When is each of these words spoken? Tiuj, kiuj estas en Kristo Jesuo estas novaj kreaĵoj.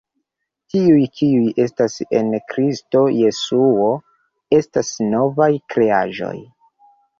Tiuj, 0.73 1.03
kiuj 1.19 1.51
estas 1.65 1.97
en 2.21 2.31
Kristo 2.55 3.03
Jesuo 3.19 3.93
estas 4.63 4.93
novaj 5.15 5.51
kreaĵoj. 5.77 6.35